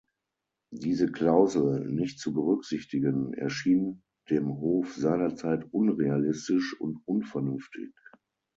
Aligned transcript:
Diese 0.73 1.11
Klausel 1.11 1.87
nicht 1.87 2.19
zu 2.19 2.33
berücksichtigen, 2.33 3.35
erschien 3.35 4.01
dem 4.31 4.47
Hof 4.49 4.95
seinerzeit 4.95 5.71
unrealistisch 5.71 6.75
und 6.81 6.97
unvernünftig. 7.05 7.93